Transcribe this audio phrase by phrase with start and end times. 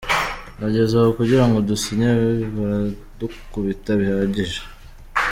[0.61, 2.09] Bageze aho kugirango dusinye
[2.55, 4.59] baradukubita bihagije.